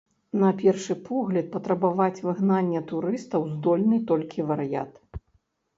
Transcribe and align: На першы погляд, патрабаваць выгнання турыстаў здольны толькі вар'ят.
На 0.43 0.47
першы 0.61 0.95
погляд, 1.09 1.51
патрабаваць 1.55 2.23
выгнання 2.27 2.81
турыстаў 2.93 3.41
здольны 3.53 4.03
толькі 4.15 4.49
вар'ят. 4.51 4.91